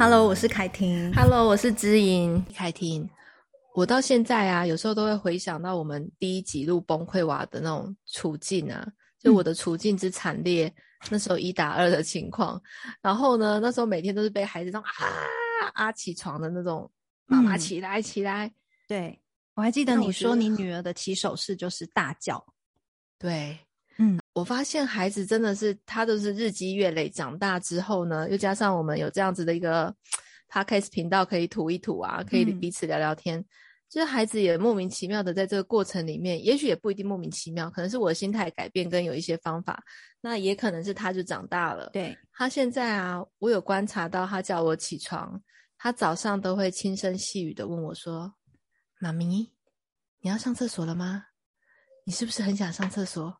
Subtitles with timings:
[0.00, 1.12] Hello，我是凯婷。
[1.12, 2.42] Hello，我是知音。
[2.54, 3.06] 凯婷，
[3.74, 8.82] 我到现在啊，有时候都会回想到我们第一集录崩溃娃的那种处境啊，
[9.18, 12.58] 就我的处境之惨烈，嗯、那时候一打二的情况。
[13.02, 16.90] 然后呢，那时候每天都是被孩子这种啊啊起床的那种，
[17.26, 18.50] 妈妈起来、嗯、起来。
[18.88, 19.20] 对，
[19.52, 22.42] 我还记得你说你女儿的起手式就是大叫。
[23.18, 23.58] 对。
[24.34, 29.94] 嗯，我发现孩子真的是他都是日积月累长大之后呢，又加上我们有这样子的一个
[30.50, 33.44] podcast 频道可以吐一吐啊，可以彼此聊聊天，嗯、
[33.88, 39.82] 就是孩子也莫名其妙的在这个过程里面，也许也不一定莫名其妙，可能是我的心态改变跟有一些方法，
[40.20, 41.90] 那也可能是他就长大了。
[41.92, 45.40] 对，他现在啊，我有观察到他叫我起床，
[45.78, 48.34] 他早上都会轻声细语的问我说
[49.00, 49.52] ：“妈咪，
[50.20, 51.26] 你要上厕所了吗？
[52.04, 53.36] 你是不是很想上厕所？”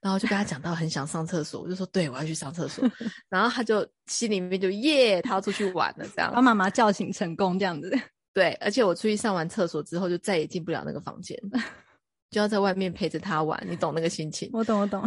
[0.00, 2.88] 然后就跟他讲到很想上厕所，我就说对，我要去上厕所。
[3.28, 7.90] 然后他就心里面就耶，他要出去玩了，这样把妈妈叫醒成功这样子。
[8.32, 11.36] 对，而且我出去上完厕所之后，就再也进不了那个房间，
[12.30, 14.48] 就要在外面陪着他玩，你懂那个心情？
[14.52, 15.02] 我懂，我懂。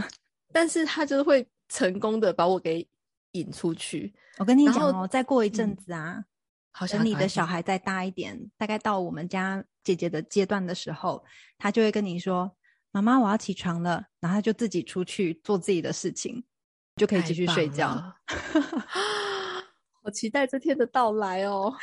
[0.52, 2.86] 但是他就是会成功的把我给
[3.32, 4.14] 引出去。
[4.40, 6.26] 我跟你讲哦，再过一阵子啊，嗯、
[6.72, 11.24] 好像你的小孩再大一点，大概到我们家姐姐的阶段的时候，
[11.58, 12.52] 他就会跟你说。
[12.92, 16.44] 妈妈，我要起床了，然后他就自己出去做自己的事情，
[16.98, 18.14] 就可以继续睡觉。
[20.04, 21.74] 我期待这天的到来哦。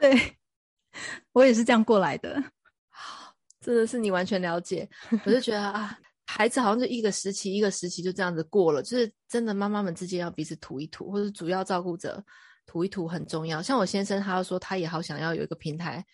[0.00, 0.36] 对，
[1.32, 2.42] 我也是这样过来的，
[3.60, 4.88] 真的是你完全了解。
[5.24, 12.24] 我就觉得啊，孩子好像就一个时期一个时期就这样子过了，就是真的妈妈们之间要彼此吐一吐，或者主要照顾者
[12.66, 13.62] 吐一吐很重要。
[13.62, 16.04] 像我先生，他要说他也好想要有一个平台。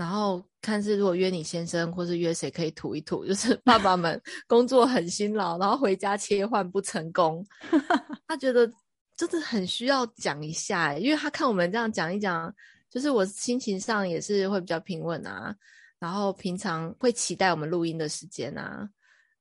[0.00, 7.46] 然后看是如果约你先生，或是约谁可以吐一吐，就是爸爸们工作很辛劳，然后回家切换不成功，
[8.26, 8.66] 他觉得
[9.14, 12.50] 真的很需要讲一下，因为他看我们这样讲一讲，
[12.88, 15.54] 就是我心情上也是会比较平稳啊，
[15.98, 18.88] 然后平常会期待我们录音的时间啊，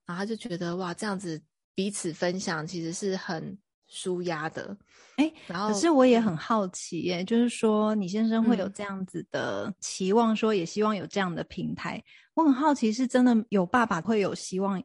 [0.05, 1.41] 然后他就觉得哇，这样子
[1.73, 3.57] 彼此分享其实是很。
[3.89, 4.77] 舒压的，
[5.17, 11.97] 哎、欸，然后可是我也很好奇耶，就是说你先生会有这样子的期望，说也希望有这样的平台。
[11.97, 12.03] 嗯、
[12.35, 14.81] 我很好奇，是真的有爸爸会有希望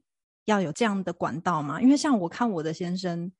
[0.47, 1.81] 要有这样的管道吗？
[1.83, 3.31] 因为像我看我的先生，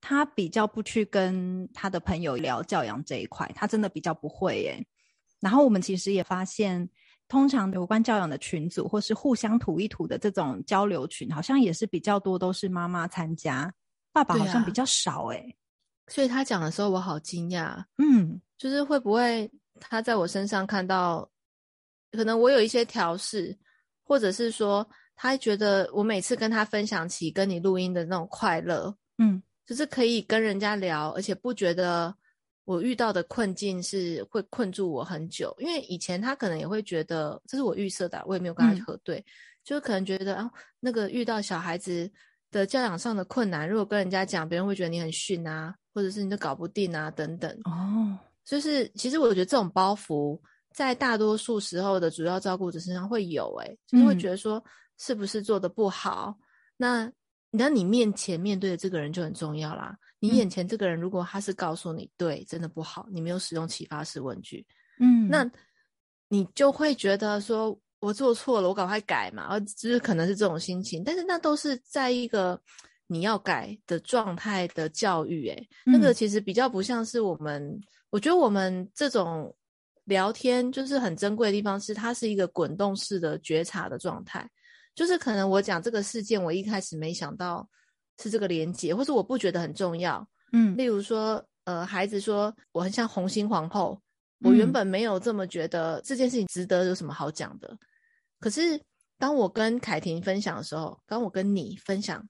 [0.00, 4.84] 他比较不去跟他的朋友聊教养这一块，他真的比较不会耶。
[5.40, 6.88] 然后我们其实也发现，
[7.28, 13.72] 通常有关教养的群组或是互相吐一吐的这种交流群，好像也是比较多都是妈妈参加。
[14.14, 17.84] 爸爸好像比较少哎、欸啊，所以他讲的时候我好惊讶。
[17.98, 21.28] 嗯，就是会不会他在我身上看到，
[22.12, 23.58] 可能我有一些调试，
[24.04, 32.14] 或者是说他觉得我每次跟他分享起跟你录音的那种快乐，嗯，就是可以跟人家聊，而且不觉得
[32.64, 35.52] 我遇到的困境是会困住我很久。
[35.58, 39.24] 因为以前他可能也会觉得，这是我预设的，我也没有跟他核对，嗯、
[39.64, 40.48] 就可能觉得啊，
[40.78, 42.08] 那个遇到小孩子。
[42.54, 47.50] 的教养上的困难，如果跟人家讲，别人会觉得你很逊啊，或者是你都搞不定啊，等等。
[47.64, 50.38] 哦，就是其实我觉得这种包袱
[50.72, 54.62] 在大多数时候的主要照顾者身上会有、欸，诶，就是会觉得说
[54.96, 56.32] 是不是做的不好？
[56.38, 56.44] 嗯、
[56.76, 57.12] 那
[57.50, 59.98] 那你面前面对的这个人就很重要啦。
[60.20, 64.64] 你眼前这个人，如果他是告诉你对，真的不好，你没有使用启发式问句，
[65.00, 65.50] 嗯，那
[66.28, 67.76] 你就会觉得说。
[68.04, 72.60] 我做错了，我赶快改嘛，而就是可能是这种心情，但是那都是在一个
[73.06, 79.54] 你要改的状态的教育，诶，那个其实比较不像是我们，嗯、我觉得我们这种
[80.04, 84.46] 聊天就是很珍贵的地方，是它是一个滚动式的觉察的状态，
[84.94, 87.66] 就是可能我讲这个事件，我一开始没想到
[88.22, 93.98] 是这个连接，或是我不觉得很重要，嗯，例如说，呃，孩子说我很像红心皇后，
[94.44, 97.74] 我原本没有这么觉得这件事情值得有什么好讲的。
[98.44, 98.78] 可是，
[99.18, 102.22] 当我跟凯婷分享的时候，当我跟你分享，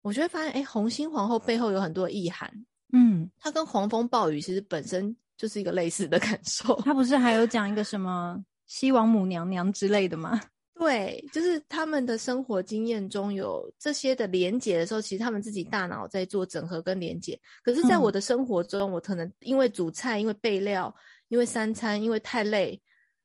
[0.00, 2.50] 我就会发现，哎，红心皇后背后有很多意涵。
[2.94, 6.74] 嗯，它跟狂风暴雨其实本身就是一个类似的感受。
[6.80, 10.40] 它不是还有讲一个什么西王母娘娘之类的吗？
[10.80, 17.38] 对，就是他们的生活经验中有这些的连结的时候，其实他们自己大脑在做整合跟连结。
[17.62, 20.94] 可是，在我的生活中，嗯、我可能因为煮菜，因为备料，
[21.28, 22.80] 因为三餐，因为太累。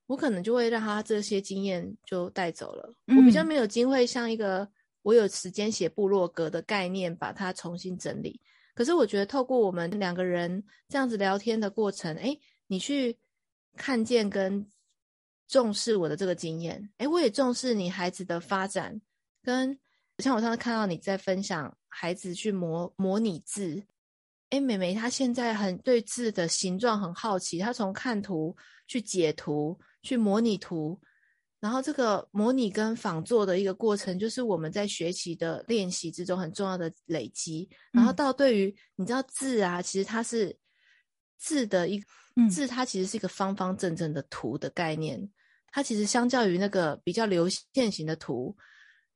[0.08, 2.94] 我可能就会让他这些经验就带走了。
[3.06, 4.68] 嗯、我比较没有机会像一个
[5.04, 8.42] 我有时间写部落格的概念，把它重新整理。
[8.74, 13.18] 可是我觉得透过我们两个人这样子聊天的过程，诶，你去
[13.76, 14.68] 看见跟
[15.48, 19.00] 重视我的这个经验，诶，我也重视你孩子的发展。
[19.44, 19.80] 跟
[20.20, 23.82] 像我上次看到你在分享孩子去模模拟字，
[24.50, 28.56] 哎，妹妹她现在很对字的形状很好奇，她从看图
[28.88, 30.98] 去解图，去模拟图，
[31.60, 37.68] 然后这个模拟跟仿作的一个过程，就是我们在学习的练习之中很重要的累积。
[37.92, 40.58] 然后到对于、嗯、你知道字啊，其实它是
[41.38, 42.06] 字的一个
[42.50, 45.30] 字，它其实是一个方方正正的图的概念。
[45.70, 48.56] 它其实相较于那个比较流线型的图，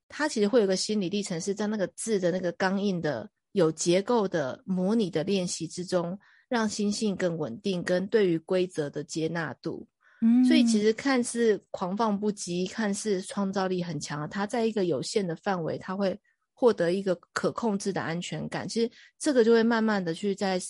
[0.09, 3.29] 它其实会有个心理历程，是在那个字的那个刚硬的。
[3.53, 6.17] 有结构的模拟的练习之中，
[6.47, 9.85] 让心性更稳定，跟对于规则的接纳度。
[10.21, 16.19] 嗯，所以其实看似狂放不羁，看似创造力很强，他在一个有限的范围，他会
[16.53, 18.68] 获得一个可控制的安全感。
[18.68, 20.62] 其实这个就会慢慢的去在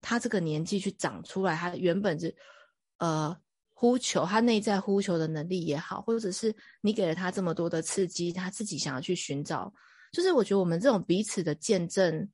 [0.00, 2.34] 他这个年纪去长出来，他原本是
[2.98, 3.36] 呃
[3.72, 9.72] 呼求，他内在呼求的能力也好，或者是你给了他这么多的刺激，他自己想要去寻找。
[10.12, 12.28] 就是我觉得我们这种彼此的见证，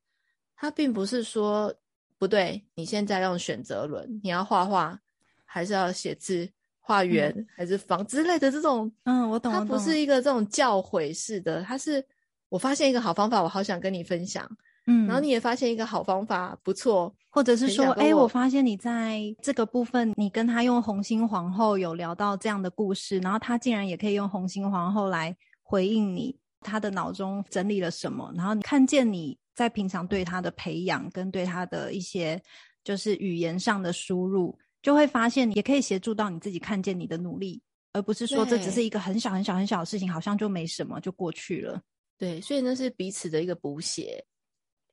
[0.57, 1.73] 它并不是说
[2.19, 2.67] 不对。
[2.75, 4.99] 你现在用选择轮，你要画画，
[5.45, 6.51] 还是要写字、
[6.87, 8.91] 画圆、嗯，还是方之类的这种？
[9.03, 9.53] 嗯，我懂。
[9.53, 12.05] 它不是一个这种教诲式的，它是
[12.49, 14.49] 我发现一个好方法，我好想跟你分享。
[14.87, 17.12] 嗯，然后你也发现一个好方法，不错。
[17.29, 26.38] 或者是说，哎、欸，我发现你在这个部分，你跟他用红心皇后有聊到这样的故事，然后他竟然也可以用红心皇后来回应你。
[26.62, 28.33] 他的脑中整理了什么？
[28.35, 32.41] 然后你看见你在平常对他的培养，跟对他的一些
[32.83, 34.56] 就是语言上的输入，
[34.87, 37.61] 就会发现你也可以协助到你自己看见你的努力，
[37.93, 41.83] 而不是说这只是一个很小很小很小的事情，好像就没什么就过去了。
[42.17, 44.25] 对，所以那是彼此的一个补血。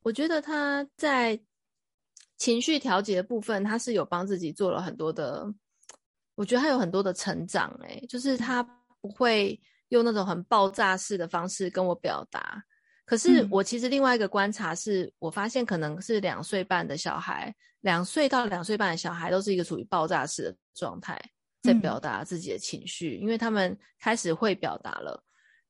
[0.02, 1.40] 我觉得他在
[2.38, 5.46] 情绪调节的部分，他是有帮自己做了很多的，
[6.34, 7.70] 我觉得他有很多的成长。
[7.84, 8.64] 哎，就是他
[9.00, 9.56] 不会。
[9.90, 12.60] 用那种很爆炸式的方式跟我表达，
[13.04, 21.20] 可是我其实另外一个观察是，我发现可能是两岁半的小孩，两岁到两岁半的小孩都是一个处于爆炸式的状态，
[21.62, 25.22] 在表达自己的情绪，因为他们开始会表达了。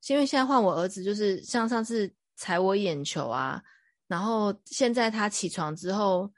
[0.07, 3.61] 因为现在换我儿子，就是像上次踩我眼球啊，
[4.07, 6.31] 然后现在他起床之后，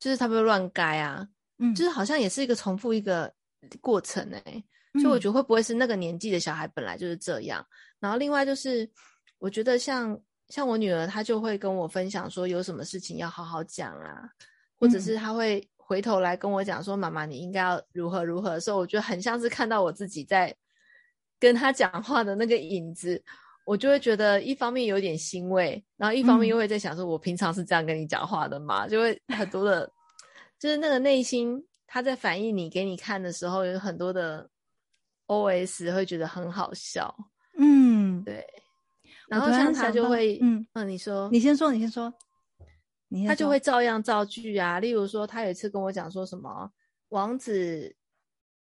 [0.00, 1.26] 就是他会乱该啊，
[1.58, 3.32] 嗯，就是好像也是一个重复一个
[3.80, 4.64] 过程哎、欸。
[5.00, 7.64] 所以我觉得会不会是那个年纪的小孩本来就是这样？
[7.98, 8.90] 然后另外就是，
[9.38, 10.20] 我觉得像
[10.52, 14.28] 像我女儿，她就会跟我分享说有什么事情要好好讲啊，
[14.78, 20.54] 或者是她会回头来跟我讲说妈妈你应该要如何如何的时候，我觉得很像是看到我自己在
[21.40, 23.24] 跟她讲话的那个影子，
[23.64, 28.86] 我就会觉得一方面有点欣慰，然后一方面又会在想说，我平常是这样跟你讲话的嘛？
[28.86, 29.90] 就会很多的，
[30.58, 34.46] 就是那个内心他在反映你给你看的时候，有很多的。
[35.26, 35.90] O.S.
[35.94, 37.14] 会觉得很好笑，
[37.56, 38.44] 嗯，对。
[39.32, 42.12] 然后像他就会，嗯嗯，你说，你先说，你先说。
[43.08, 43.28] 你先说。
[43.28, 46.70] 他就会照样造句啊，例如说，他有一次跟我讲说什么，
[47.08, 47.94] 王子，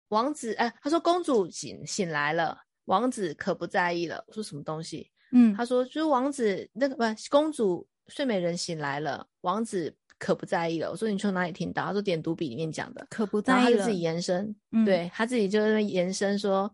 [0.10, 4.24] 王子，哎，他说公主醒醒来了，王子可不在意了。
[4.28, 5.12] 我说什么东西？
[5.32, 9.96] 嗯，他说就是王子那个不，公主睡美人醒来了，王子。
[10.20, 10.90] 可不在意了。
[10.90, 11.86] 我说你从哪里听到？
[11.86, 13.06] 他说点读笔里面讲的。
[13.08, 13.62] 可不在意了。
[13.62, 16.74] 然后他就自己延伸，嗯、对他自己就在那延伸说：“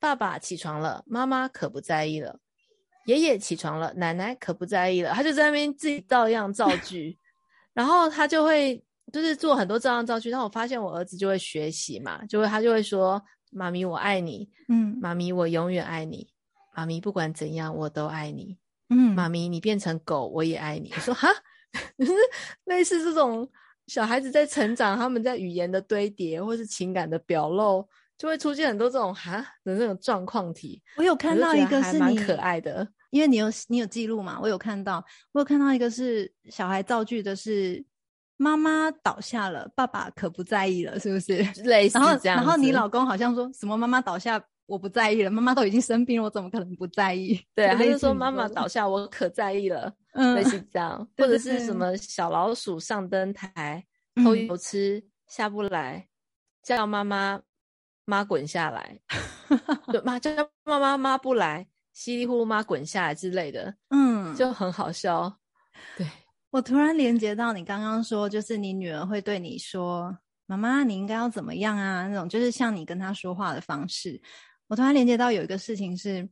[0.00, 2.38] 爸爸起床了，妈妈可不在意了；
[3.06, 5.10] 爷爷起床了，奶奶可不在意了。
[5.14, 7.16] ”他就在那边自己照样造句，
[7.74, 8.82] 然后他就会
[9.12, 10.30] 就是做很多照样造句。
[10.30, 16.28] 然后我发现我儿子就会学习嘛，就会他就会说：“妈咪我爱你，嗯，妈咪我永远爱你，
[16.74, 18.58] 妈咪不管怎样我都爱你，
[18.90, 21.28] 嗯，妈咪你变成狗我也爱你。”我说：“哈。”
[21.96, 22.12] 就是
[22.64, 23.48] 类似这种
[23.86, 27.88] 小孩子在成长，他们在语言的堆叠或是情感的表露，
[28.20, 30.82] 就会出现很多这种哈的那种状况题。
[30.98, 34.38] 我有看到一个是蛮可爱的，因为你有你有记录嘛？
[34.42, 37.82] 我有看到，我有看到一个是小孩造句的是
[38.36, 41.38] 妈妈倒下了，爸爸可不在意了，是不是？
[41.64, 42.36] 类似这样。
[42.36, 44.38] 然后然后你老公好像说什么妈妈倒下。
[44.66, 47.36] 我不在意了，妈妈都已经生病了，我怎么可能不在意？
[47.56, 53.84] 对，他就说妈妈倒下，我可在意了， 嗯，类似这样，或者是什么小老鼠上灯台
[54.22, 56.06] 偷油吃下不来，
[56.62, 57.40] 叫妈妈
[58.10, 59.00] 妈滚下来，
[59.92, 60.30] 对，妈叫
[60.64, 65.32] 妈妈妈不来，稀里呼噜妈滚下来之类的，嗯，就很好笑。
[65.96, 66.04] 对，
[66.50, 74.20] 我突然连接到你刚刚说，就是你女儿会对你说：“妈妈，你应该要怎么样啊？”那种就是像你跟她说话的方式。
[74.66, 76.28] 我突然连接到有一个事情是，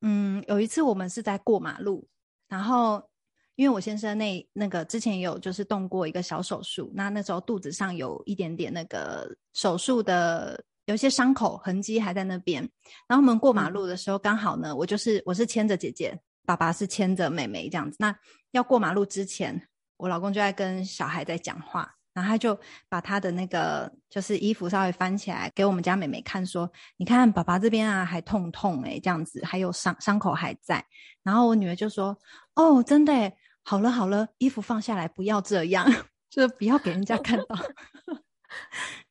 [0.00, 2.06] 嗯，有一次我们是在过马路，
[2.48, 3.02] 然后
[3.56, 12.60] 因为我先生那那个之前有就是动过一个小手术，那那时候肚子上有一点点那个手术的有一些伤口痕迹还在那边，
[13.06, 18.12] 然后我们过马路的时候刚好呢，我就是我是牵着姐姐，爸爸是牵着妹妹这样子，那
[18.50, 26.68] 要过马路之前，我老公就在跟小孩在讲话，然后他就把他的那个就是衣服稍微翻起来给我们家妹妹看，说
[26.98, 30.84] ：“你看爸爸这边啊还痛痛诶，这样子还有伤伤口还在。”
[31.22, 32.18] 然后我女儿就说
[32.56, 33.32] ：“哦，真的诶，
[33.62, 35.86] 好了好了，衣服放下来，不要这样，
[36.28, 37.46] 就是不要给人家看到。”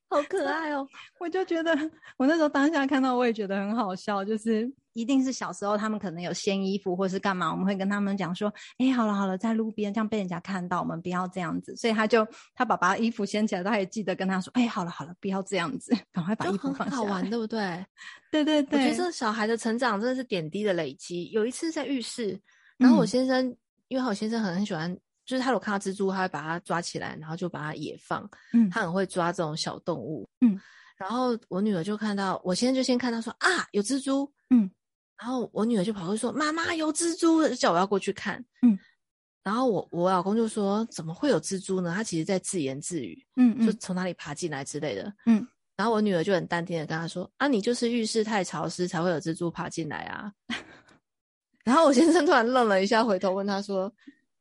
[0.09, 0.87] 好 可爱哦！
[1.19, 1.71] 我就觉得，
[2.17, 4.25] 我那时候当下看到，我也觉得很好笑。
[4.25, 17.85] 就是一定是小时候他们可能有掀衣服或是干嘛，我们会跟他们讲说：“哎、欸，好了好了，在路边这样被人家看到，我们不要这样子。”所以他就他把把衣服掀起来，他也记得跟他说：“哎、欸，好了好了，不要这样子，赶快把衣服放下来。”好玩，对不对？
[18.31, 21.29] 对对对，我觉得这小孩的成长真的是点滴的累积。
[21.29, 22.39] 有一次在浴室，
[22.77, 23.57] 然后我先生，嗯、
[23.89, 24.97] 因为我先生很很喜欢。
[25.29, 28.27] 就是他有看到蜘蛛，他会把它抓起来，然后就把它野放。
[28.51, 30.27] 嗯，他很会抓这种小动物。
[30.41, 30.59] 嗯，
[30.97, 34.27] 然后我女儿就看到，我先生就先看到说啊有蜘蛛。
[34.49, 34.67] 嗯，
[35.19, 38.43] 然后我女儿就跑过去说妈妈有蜘蛛，就叫我要过去看。
[38.63, 38.75] 嗯，
[39.43, 41.93] 然后我我老公就说怎么会有蜘蛛呢？
[41.95, 43.23] 他其实在自言自语。
[43.35, 45.13] 嗯嗯，就从哪里爬进来之类的。
[45.27, 50.33] 嗯，然后我女儿就很淡定的跟他说啊，你就是浴室太潮湿才会有蜘蛛爬进来啊。
[51.63, 53.93] 然后我先生突然愣了一下，回头问他说。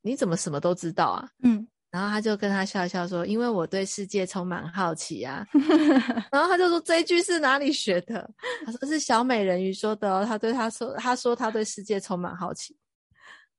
[0.02, 1.28] 你怎么什么都知道啊？
[1.42, 5.46] 嗯，然后他就跟他笑笑说：“因为我对世界充满好奇啊。
[6.30, 8.30] ”然后他就说：“这一句是哪里学的？”
[8.64, 12.76] 他说：“是小美人鱼说的哦。”他对他说：“他说他对世界充满好奇，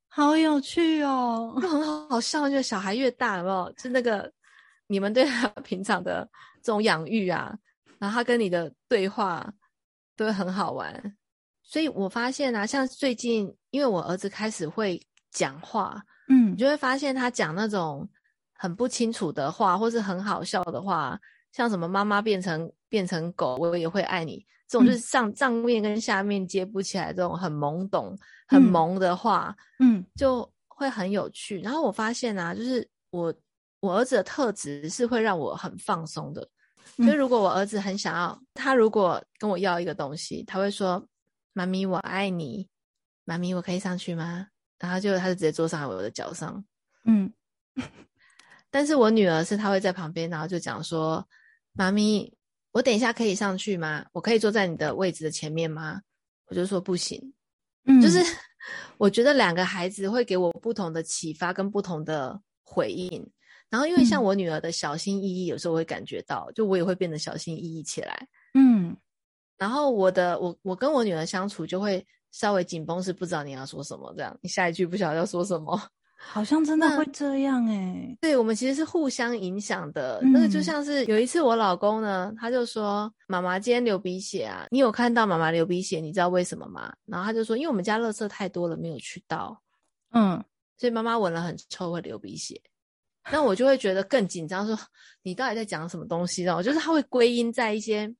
[0.07, 2.49] 好有趣哦，就很好笑。
[2.49, 3.71] 就小孩越大，有没有？
[3.73, 4.31] 就那个
[4.87, 6.27] 你们对他 平常的
[6.63, 7.53] 这种养育啊，
[7.99, 9.51] 然后他跟你的对话
[10.15, 11.17] 都会很好玩。
[11.63, 16.01] 所以我发现啊，像最近，因为我儿子开始会讲话。
[16.49, 18.07] 嗯，你就会发现他讲那种
[18.53, 21.19] 很不清楚的话，或是很好笑的话，
[21.51, 31.59] 像什么“妈妈变成变成狗，我也会爱你”这种，就是上上面跟下面接不起来这种很懵懂、很萌的话，嗯，就会很有趣。
[31.61, 33.33] 然后我发现啊，就是我
[33.79, 36.47] 我儿子的特质是会让我很放松的。
[36.97, 41.03] 就如果我儿子很想要，他如果跟我要一个东西，他会说
[41.53, 42.67] ：“妈咪，我爱你。
[43.25, 44.47] ”“妈咪，我可以上去吗？”
[44.79, 46.63] 然后就他就直接坐上我的脚上，
[47.05, 47.31] 嗯，
[48.71, 51.27] 但是我女儿是她会在旁边，然后就讲说
[51.73, 52.33] ：“妈咪，
[52.71, 54.05] 我等一下可以上去吗？
[54.13, 56.01] 我可以坐在你的位置的前面吗？”
[56.47, 57.33] 我就说不行，
[57.85, 58.23] 嗯，就是
[58.97, 63.29] 我觉得两个孩子会给我不同的启发跟不同的回应。
[63.69, 68.95] 然后因为像我女儿的小心翼翼，有时候我会感觉到，就我也会变得小心翼翼起来，嗯。
[69.57, 72.05] 然后我的我我跟我女儿相处就会。
[72.31, 75.79] 稍微紧绷是不知道你要说什么，这样你下一句不晓得要说什么，
[76.15, 78.17] 好像真的会这样哎、欸。
[78.21, 80.19] 对，我们其实是互相影响的。
[80.21, 85.99] 嗯、那个就像是有一次我老公呢，他就说：“妈妈今天流鼻血啊，你有看到妈妈流鼻血？
[85.99, 89.59] 你知道为什么吗？”然后他就说：“因为我们家垃圾太多了，没有去倒。”
[90.13, 90.43] 嗯，
[90.77, 92.61] 所以妈妈闻了很臭，会流鼻血。
[93.31, 94.77] 那我就会觉得更紧张，说
[95.23, 98.13] ：“你到底在讲什么东西？”然后就是他会归因在一些。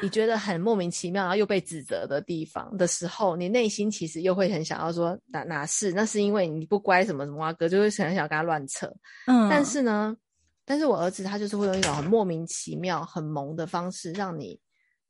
[0.00, 5.92] 你觉得很莫名其妙，然后又被指责的地方的时候，你内心其实又会很想要说哪哪是？
[5.92, 8.86] 那是因为你不乖什么什么啊，哥就会很想跟他乱扯。
[9.26, 10.16] 嗯，但是呢，
[10.64, 14.58] 但是我儿子他就是会用一种很莫名其妙、很萌的方式让你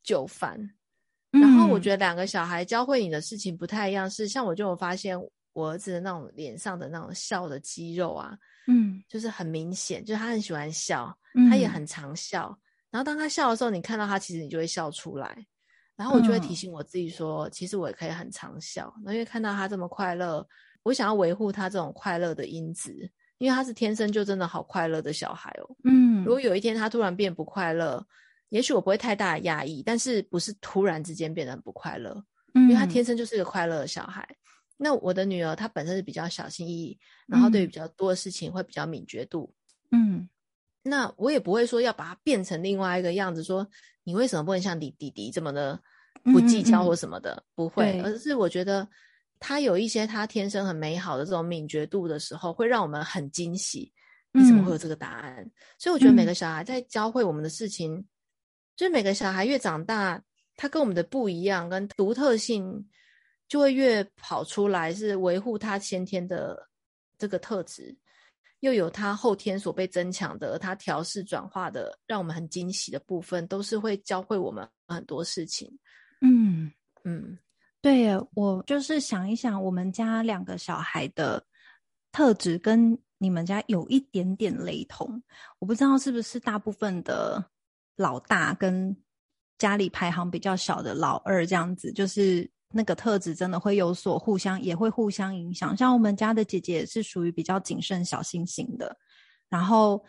[0.02, 0.58] 就范。
[1.30, 5.18] 然后我觉得两个小孩教会你的事情不太一样，是像我就有发现
[5.52, 8.36] 我儿子的那种脸上的那种笑的肌肉啊，
[8.68, 11.14] 嗯，就是很明显，就是他很喜欢笑，
[11.50, 12.58] 他也很常笑。
[12.92, 15.44] 然后当他笑的时候，你看到他，其实你就会笑出来。
[15.96, 18.92] 然后我就会提醒我自己说，嗯、其实我也可以很常笑。
[19.04, 20.46] 那因为看到他这么快乐，
[20.82, 22.92] 我想要维护他这种快乐的因子，
[23.38, 25.76] 因为他是天生就真的好快乐的小孩哦。
[25.84, 28.04] 嗯，如果有一天他突然变不快乐，
[28.48, 32.22] 也许我不会太大的压抑，但是不是突然之间变得很不快乐，
[32.54, 34.26] 因为他天生就是一个快乐的小孩。
[34.30, 34.36] 嗯、
[34.78, 39.54] 那我的女儿她本身是比较小心翼翼，然后对于比较多的事情会比较敏觉度。
[40.84, 40.90] 嗯。
[40.90, 43.66] 那我也不会说要把它变成另外一个样子，说
[44.04, 45.80] 你为什么不能像你弟弟这么的
[46.24, 48.88] 不计较或什么的，嗯嗯不会，而是我觉得
[49.38, 53.92] 他有一些他天生很美好的这种敏觉度的时候，会让我们很惊喜。
[54.34, 55.36] 你怎么会有这个答案？
[55.40, 58.04] 嗯、所以我觉得每个小孩在教会我们的事情，嗯、
[58.74, 60.22] 就是每个小孩越长大，
[60.56, 62.88] 他跟我们的不一样，跟独特性
[63.46, 66.66] 就会越跑出来，是维护他先天的
[67.18, 67.94] 这个特质。
[68.62, 75.68] 又有他后天所被增强的，他调试转化的，让我们很惊喜的部分，都是会教会我们很多事情。
[76.20, 76.70] 嗯
[77.02, 77.36] 嗯，
[77.80, 81.44] 对耶，我就是想一想，我们家两个小孩的
[82.12, 85.20] 特质跟你们家有一点点雷同。
[85.58, 87.44] 我不知道是不是大部分的
[87.96, 88.96] 老大跟
[89.58, 95.76] 家里排行比较小的老二这样子，就是那个特质真的会有所互相，也会互相影响。
[95.76, 98.96] 像我们家的姐姐是属于比较谨慎小心型的，
[99.48, 100.02] 然后，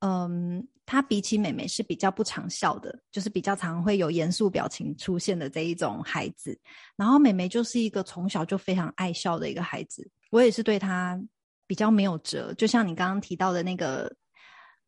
[0.00, 6.58] 嗯，她比起妹妹是比较不常笑的，就是比较常会有严肃表情出现的这一种孩子。
[6.96, 11.20] 然后妹妹就是一个从小就非常爱笑的一个孩子，我也是对她
[11.66, 12.54] 比较没有辙。
[12.54, 14.14] 就像你刚刚提到的那个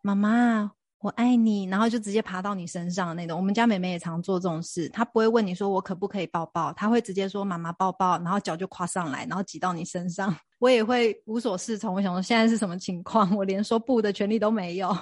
[0.03, 0.73] 妈妈。
[1.01, 3.39] 我爱你，然后就直接爬到你身上那种。
[3.39, 10.37] 我们家妹妹也常做这种事，她不会问你说我可不可以抱抱，她会直接说妈妈抱抱，然后脚就跨上来，然后挤到你身上。
[10.59, 13.33] 我也会无所适从，我想说现在是什么情况？
[13.37, 14.97] 我连说不的权利都没有。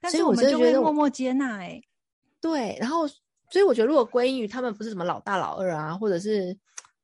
[0.00, 1.66] 但是我们就会默默接纳、欸。
[1.66, 1.82] 哎，
[2.40, 6.56] 对，然后所以我觉得如果归因于他们不是什么老大老二啊，或者是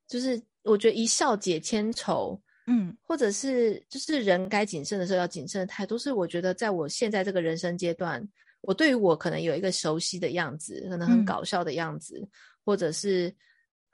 [0.08, 2.40] 就是我觉得一笑解千愁。
[2.66, 8.26] 嗯，或者是就是人该谨慎的时候要谨慎的态度，是我觉得在我现在这个人生阶段，
[8.62, 12.28] 我对于我可能有一个熟悉的样子，可能很搞笑的样子，嗯、
[12.64, 13.34] 或者是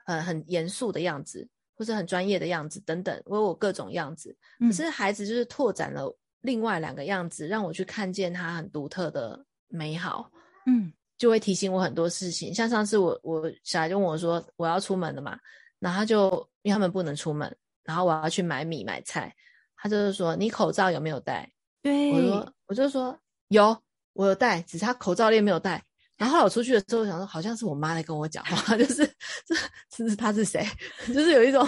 [0.05, 4.33] 呃很严肃的样子，或者很专业的样子等等，我有各种样子。
[4.59, 10.31] 可是孩子就是拓展了另外两个样子，让我去看见他很独特的美好。
[10.65, 12.53] 嗯，就会提醒我很多事情。
[12.53, 15.37] 像上次我我小孩就问我说我要出门了嘛，
[15.79, 16.29] 然后他就
[16.61, 17.53] 因为他们不能出门。
[17.83, 19.33] 然后我要去买米买菜，
[19.75, 21.51] 他就是说，你口罩有没有戴？
[21.81, 23.75] 对，我说我就说有，
[24.13, 25.83] 我有戴，只是他口罩链没有戴。
[26.17, 29.03] 然后我出去的时候，我想说好像是我妈在跟我讲话， 就是
[29.43, 29.55] 这
[29.89, 30.63] 这是他是谁？
[31.07, 31.67] 就是有一种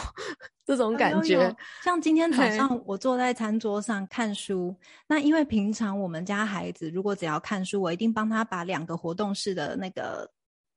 [0.63, 1.33] 这种感觉。
[1.33, 4.77] 有有像今天早上我坐在餐桌上看书，
[5.07, 10.29] 那因为平常我们家孩子如果只要看书，我一定帮他把两个活动室的那个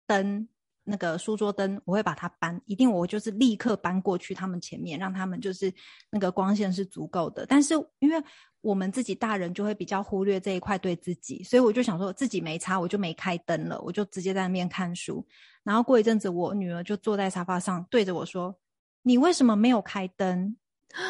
[0.07, 0.49] 灯。
[0.87, 5.73] 那个书桌灯，我会把它搬，一定我就是立刻搬过去他们前面，让他们就是
[6.11, 7.45] 那个光线是足够的。
[7.45, 8.23] 但是因为
[8.61, 15.27] 我们自己大人就会比较忽略这一块对自己，所以我就想说自己没差，我就没开灯了，我就直接在那边看书。
[15.65, 18.57] 然后过一阵子，我女儿就坐在沙发上对着我说
[19.03, 20.57] ：“你为什么没有开灯？”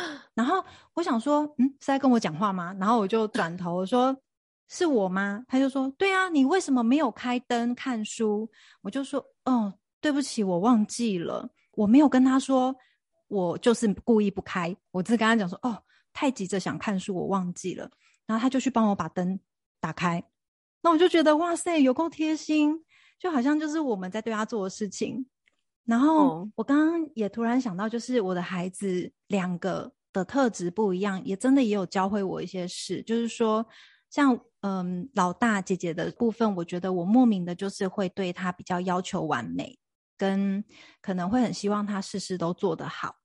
[0.34, 0.64] 然后
[0.94, 4.16] 我想说：“嗯，是在跟我讲话吗？”然后我就转头我说。
[4.68, 5.44] 是我吗？
[5.46, 8.50] 他就说：“对啊，你为什么没有开灯看书？”
[8.82, 12.74] 我就说：“哦，对不起，我忘记了，我没有跟他说，
[13.28, 14.76] 我就是故意不开。
[14.90, 15.80] 我只是跟他讲说：‘哦，
[16.12, 17.88] 太急着想看书，我忘记了。’
[18.26, 19.38] 然后他就去帮我把灯
[19.80, 20.20] 打开。
[20.82, 22.84] 那我就觉得哇塞，有够贴心，
[23.20, 25.24] 就好像就是我们在对他做的事情。
[25.84, 33.64] 然后我刚刚也突然想到，就是我的孩子两个的特质不一样，也真的也有教会我一些事，就是说。”
[34.10, 39.78] 像嗯，老大姐姐的部分，我觉得我莫名的就是会对她比较要求完美，
[40.16, 40.64] 跟
[41.00, 43.16] 可能会很希望她事事都做得好。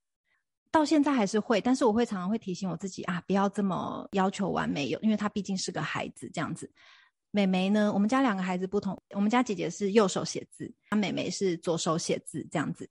[0.71, 6.71] 到现在还是会，但是我会常常会提醒我自己啊，不要这么要求完美，有因为她毕竟是个孩子这样子。
[7.31, 12.89] 妹妹呢，我们家两个孩子不同，我们家姐姐是右手写字，她妹妹是左手写字这样子。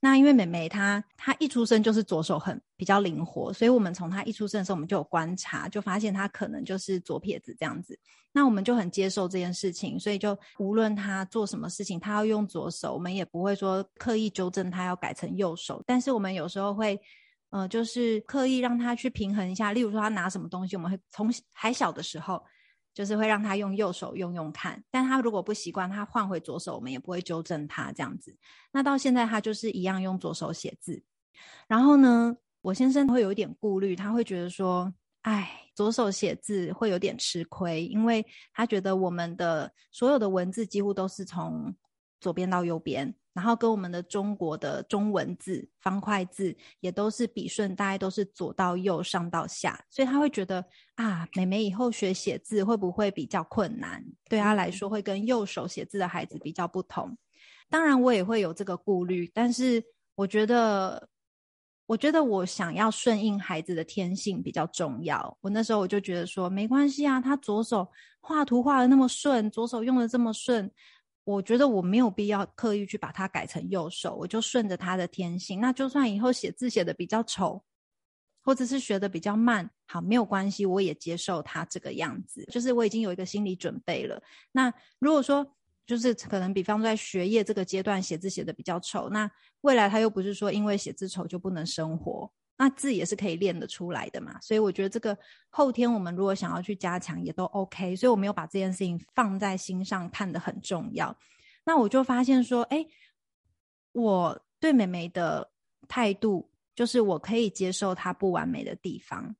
[0.00, 7.98] 那因为妹妹她她一出生就是左手很比较灵活，所以我们从她一出生的时候，我们就有观察，就发现她可能就是左撇子这样子。
[8.32, 15.82] 那我们就很接受这件事情，所以就无论她做什么事情，她要用左手，我们也不会说刻意纠正她要改成右手。
[15.84, 17.00] 但是我们有时候会，
[17.50, 19.72] 呃，就是刻意让她去平衡一下。
[19.72, 22.40] 例如说她拿什么东西，我们会从还小的时候。
[22.98, 28.36] 就是会让他用右手用用看，但他如果不习惯，他换回左手，我们也不会纠正他这样子。
[28.72, 31.00] 那到现在他就是一样用左手写字。
[31.68, 41.72] 然后呢，我先生会有一点顾虑，他会觉得说，哎，左手写字会有点吃亏，因为他觉得我们的所有的文字几乎都是从
[42.20, 43.14] 左边到右边。
[43.38, 50.64] 然后跟我们的中国的中文字方块字也都是笔顺，大概都是左到右、上到下，所以他会觉得
[50.96, 54.04] 啊，妹妹以后学写字会不会比较困难？
[54.28, 57.16] 对他来说，会跟右手写字的孩子比较不同。
[57.70, 59.80] 当然，我也会有这个顾虑，但是
[60.16, 61.08] 我觉得，
[61.86, 65.38] 我觉得我想要顺应孩子的天性比较重要。
[65.40, 67.88] 我那时候我就觉得说，没关系啊，他左手
[68.20, 70.68] 画图画的那么顺，左手用的这么顺。
[71.28, 75.60] 我觉得我没有必要刻意去把它改成右手，我就顺着他的天性。
[75.60, 77.62] 那就算以后写字写得比较丑，
[78.42, 82.46] 或者是学得比较慢，好，没有关系，我也接受他这个样子。
[82.50, 84.22] 就是我已经有一个心理准备了。
[84.52, 85.46] 那如果说
[85.86, 92.32] 就是可能，比方说在学业这个阶段写字写得比较丑，那未来他又不是说因为写字丑就不能生活。
[92.58, 95.16] 那字也是可以练得出来的嘛，所以我觉得这个
[95.48, 97.94] 后天我们如果想要去加强，也都 OK。
[97.94, 101.16] 所以我没有把这件事情放在心上，看得很重要。
[101.64, 102.84] 那我就发现说，哎，
[103.92, 105.48] 我对妹妹的
[105.86, 109.34] 态度就是我可以接受她不完美的地方。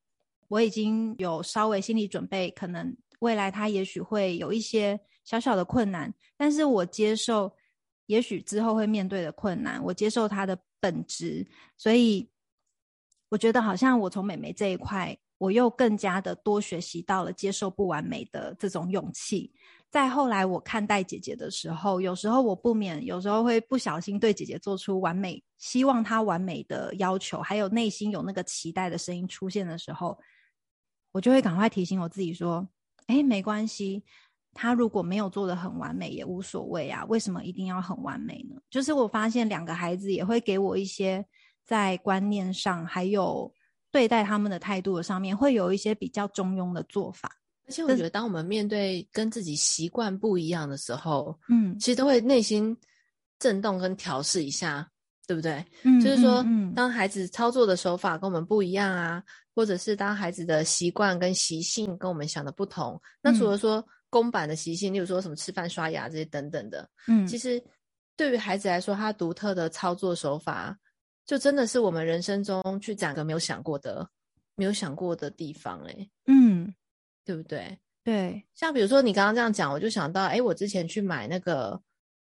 [0.47, 7.53] 我已经有稍微心理准备，可能未来她也许会有一些小小的困难，但是我接受。
[8.07, 12.27] 也许之后会面对的困难，我接受她的本质，所以
[13.29, 19.53] 我觉得好像我从妹妹这一块，我又更加的多学习到了接受不完美的这种勇气。
[19.91, 30.19] 再后来，我看待姐姐的时候，有时候我不免，有时候会不小心对姐姐做出完美，希望她完美的要求，还有内心有那个期待的声音出现的时候，
[31.13, 32.69] 我就会赶快提醒我自己说
[33.09, 34.05] ：“哎，没关系。”
[34.53, 38.61] 她如果没有做得很完美也无所谓啊，为什么一定要很完美呢？
[38.69, 41.25] 就是我发现两个孩子也会给我一些
[41.69, 43.53] 在观念上，还有
[43.93, 47.31] 对待他们的态度的上面，会有一些比较中庸的做法。
[47.67, 52.75] 而且我觉得，当我们面对跟自己习惯不一样的时候，嗯，其实都会内心
[53.39, 54.91] 震动跟调试一下，
[55.27, 55.63] 对不对？
[55.83, 59.23] 嗯，就是说，嗯，当孩子操作的手法跟我们不一样啊，
[59.55, 63.87] 或者是当孩子的习惯跟习性跟我们想的不同，那除了说。
[64.11, 67.63] 公版的习性，例如说什么吃饭、刷牙这些等等的，嗯，其实
[68.17, 70.75] 对于孩子来说，他独特的操作手法，
[71.29, 74.09] 就真的是我们人生中去讲个没有想过的、
[74.57, 76.75] 没有想过的地方，哎，嗯，
[77.23, 77.79] 对不对？
[78.03, 81.79] 对，像比如说你刚刚这样讲，我就想到，哎，我之前去买那个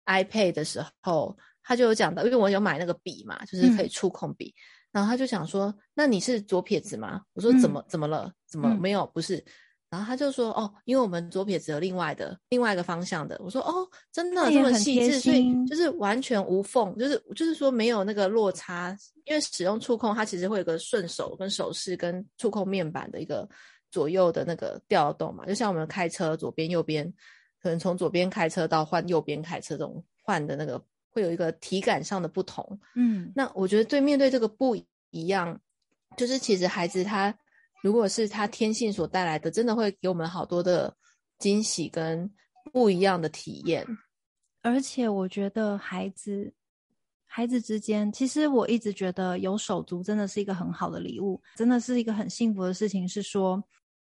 [0.07, 4.57] iPad 的时候，他就有讲到，因为我有买那个笔嘛，就是可以触控笔，嗯、
[4.93, 7.21] 然后他就想说，那你是左撇子吗？
[7.35, 8.33] 我说怎么、嗯、怎么了？
[8.47, 9.07] 怎么没有？
[9.09, 9.45] 不是。
[9.89, 18.97] 然后他就说：“哦，因为我们左撇子有另外的另外一个方向的。”我说：“哦，真的这么细致，所以就是完全无缝，就是就是说没有那个落差。
[19.25, 23.49] 因为使用触控，它其实会有个顺手跟手势跟触控面板的一个
[23.91, 25.47] 左右的那个调动嘛。
[25.47, 27.13] 就像我们开车左边右边，
[27.63, 32.79] 可能从左边开车到换右边开车这种换的那个，会有一个体感上的不同。
[32.97, 34.77] 嗯，那我觉得对面对这个不
[35.11, 35.61] 一样，
[36.17, 37.33] 就是其实孩子他。”
[37.83, 40.93] 如果是他天性所带来的，真的会给我们好多的
[41.39, 42.29] 惊喜跟
[42.73, 43.87] 不一样的体验。
[44.63, 46.53] 而且我觉得孩子
[47.27, 53.07] 孩子之间，其实我一直觉得有手足真的是一个很好的礼物，真的是一个很幸福的事情。
[53.09, 53.63] 是说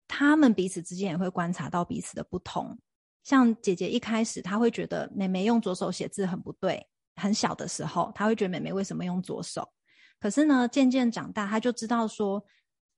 [0.07, 2.75] 他们彼此之间也会观察到彼此的不同。
[3.23, 6.83] 像姐姐一开始，她会觉得妹妹用左手写字很不对，
[7.15, 9.69] 很小的时候，她会觉得妹妹为什么用左手？
[10.19, 12.43] 可是呢，渐渐长大，她就知道说。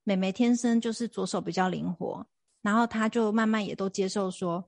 [0.10, 2.26] 妹妹天生就是左手比较灵活，
[2.63, 4.67] 然后她就慢慢也都接受说，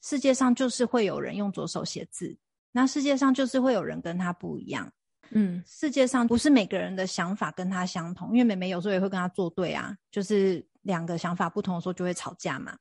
[0.00, 2.34] 世界上就是会有人用左手写字，
[2.72, 4.90] 那世界上就是会有人跟她不一样，
[5.32, 12.74] 嗯，世界上不是每个人的想法跟她相同，因为妹妹有时候也会跟她作对啊，就是两个想法不同的时候就会吵架嘛。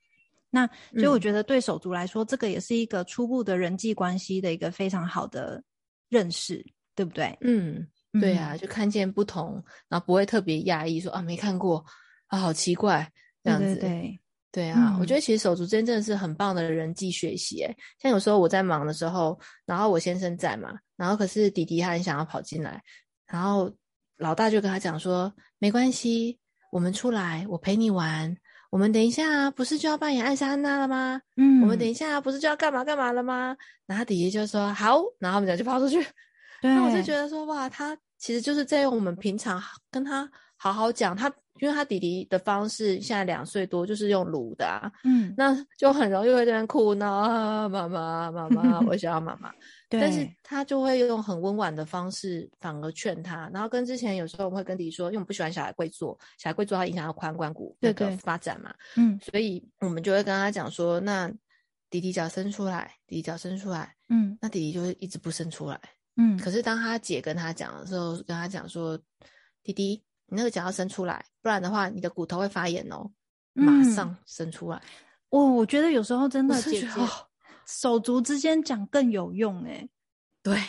[0.49, 5.61] 那所以我觉得对手足来说，这个也是一个初步的人际关系的一个非常好的
[6.07, 6.65] 认识，
[6.95, 7.37] 对不对？
[7.41, 7.85] 嗯。
[8.19, 11.83] 对啊，就看见不同，然后不会特别压抑，说啊没看过
[12.27, 13.09] 啊，好奇怪
[13.43, 13.65] 这样子。
[13.65, 14.19] 对对对，
[14.51, 17.61] 对啊，嗯、我觉得其实手足之间真的是很棒的人际学习。
[17.61, 22.81] 诶，像有时候我在忙的时候，然后我先生在嘛，然后可是弟弟他很想要跑进来，
[23.27, 23.71] 然后
[24.17, 26.39] 老大就跟他讲说，没关系，
[26.71, 28.35] 我们出来，我陪你玩。
[28.69, 31.21] 我们等一下不是就要扮演艾莎安娜了吗？
[31.37, 33.55] 嗯，我们等一下不是就要干嘛干嘛了吗？
[33.85, 36.05] 然后弟弟就说好，然后我们俩就跑出去。
[36.61, 37.97] 对，那我就觉得说哇，他。
[38.19, 49.51] 其实就是在用我们平常跟他好好讲，他因为他弟弟的方式现在两岁多，就是用撸的啊，嗯，那就很容易会在那边哭闹啊，妈妈妈妈，我想要妈妈。
[49.87, 53.47] 对，但是他就会用很温婉的方式，反而劝他。
[53.53, 61.31] 然后跟之前有时候我们会跟弟弟说，因为我们不喜欢小孩跪坐，小孩跪坐他影响到髋关骨那个发展嘛，嗯，所以我们就会跟他讲说，那
[61.91, 65.79] 弟弟脚伸出来，弟弟脚伸出来，嗯，那弟弟就会一直不伸出来。
[66.17, 68.99] 嗯，可是当他姐跟他讲的时候，跟他讲说
[69.63, 73.09] ：“弟弟，你那个脚要伸出来，不然的话，你的骨头会发炎哦。”
[73.53, 74.81] 马上伸出来。
[75.29, 76.87] 我、我觉得有时候真的姐姐
[77.65, 79.89] 手足之间讲更有用诶。
[80.43, 80.61] 对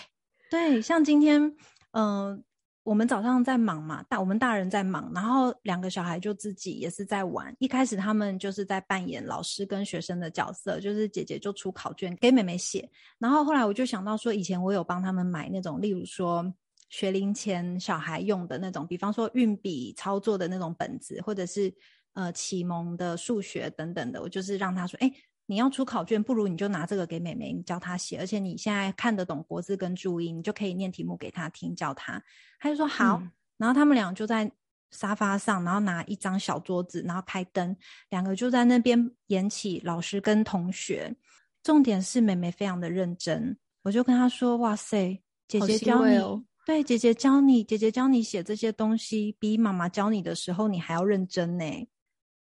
[0.50, 1.42] 对，像今天，
[1.90, 2.42] 嗯、呃。
[2.88, 7.54] 我们早上在忙嘛，大我们大人在忙，然后两个小孩就自己也是在玩。
[7.58, 12.90] 一开始他们就是在扮演老师跟学生的角色，就是姐姐就出考卷给妹妹写。
[13.18, 16.50] 然后后来我就想到说，以前我有帮他们买那种，例如说
[16.88, 21.70] 学龄前小孩用的那种，比方说运笔操作的那种本子，或者是
[22.14, 25.12] 呃启蒙的数学等等的，我就是让他说，哎。
[25.50, 28.18] 你要出考卷，不如你就拿这个给妹妹，你教她写。
[28.18, 32.22] 而且你现在看得懂国字跟注音，你就可以念题目给她听，教她。
[32.60, 33.16] 她就说好。
[33.16, 34.52] 嗯、然后他们俩就在
[34.90, 37.74] 沙发上，然后拿一张小桌子，然后开灯，
[38.10, 41.16] 两个就在那边演起老师跟同学。
[41.62, 51.64] 重点是妹妹非常的认真，我就跟她说：“哇塞，姐姐教你，哦、对，姐姐教你，姐姐教你写这些东西，比妈妈教你的时候你还要认真呢。”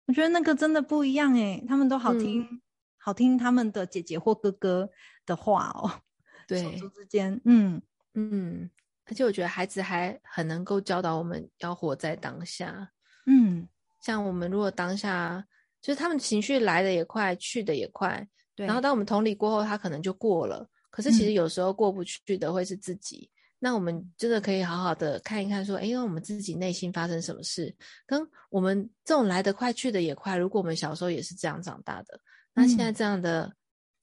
[0.06, 2.42] 我觉得那个真的不一样诶，他们都好听。
[2.42, 2.60] 嗯
[3.02, 4.88] 好听他们的姐姐或哥哥
[5.24, 5.90] 的话哦，
[6.46, 7.80] 对，手足之间，嗯
[8.12, 8.68] 嗯，
[9.06, 12.90] 而且我觉得孩子还很能够教导我们要活在当下。
[13.26, 13.66] 嗯，
[14.02, 15.42] 像我们如果当下，
[15.80, 18.26] 就是他们情绪来的也快，去的也快。
[18.54, 18.66] 对。
[18.66, 20.68] 然后当我们同理过后，他可能就过了。
[20.90, 23.30] 可是其实有时候过不去的会是自己。
[23.32, 27.74] 嗯、那我们真的可以好好的看一看，说，哎，那我们自己内心发生什么事？
[28.06, 32.20] 跟我们这种来得快去的也快，如果我们小时候也是这样长大的，
[32.54, 33.52] 那现在这样的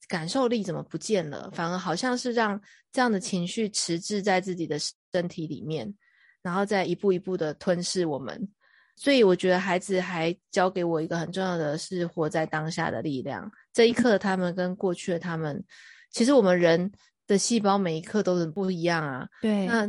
[0.08, 1.42] 感受力怎么不见了？
[1.44, 2.60] 嗯、反而好像是让
[2.92, 4.78] 这样的情绪迟滞在自己的
[5.12, 5.94] 身体里面，
[6.42, 8.48] 然后再一步一步的吞噬我们。
[8.96, 13.48] 所以我觉得孩子还教给我一个很重要的是活在当下的力量。
[13.72, 15.62] 这一刻，他们跟过去的他们，
[16.10, 16.90] 其实我们人
[17.26, 19.28] 的细胞每一刻都是不一样啊。
[19.40, 19.66] 对。
[19.66, 19.88] 那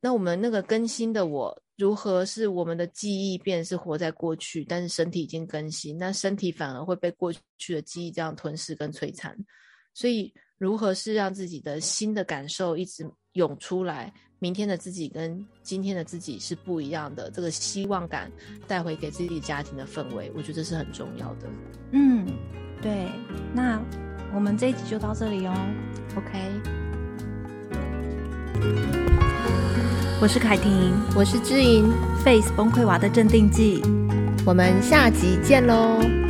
[0.00, 9.36] 那我们那个更新的我，如何是我们的记忆变是活在过去，但是身体已经更新，那身体反而会被过去的记忆这样吞噬跟摧残。
[9.92, 14.12] 所以，如何是让自己的新的感受一直涌出来？
[14.38, 18.30] 明天的自己跟今天的自己是不一样的，这个希望感
[18.66, 21.48] 带回给自己家庭的氛围，我觉得是很重要的。
[21.92, 22.26] 嗯，
[22.82, 23.08] 对。
[23.54, 23.82] 那
[24.34, 25.54] 我们这一集就到这里哦。
[26.16, 26.36] OK。
[30.18, 31.92] 我是凯婷，我是知音
[32.24, 33.82] ，Face 崩溃娃的镇定剂。
[34.46, 36.25] 我们下集见喽。